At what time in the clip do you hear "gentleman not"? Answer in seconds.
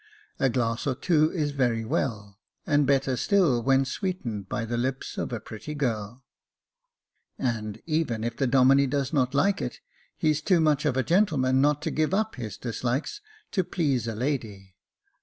11.03-11.83